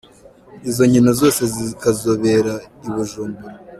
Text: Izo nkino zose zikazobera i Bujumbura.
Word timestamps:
Izo 0.69 0.83
nkino 0.89 1.11
zose 1.21 1.41
zikazobera 1.53 2.53
i 2.87 2.89
Bujumbura. 2.93 3.57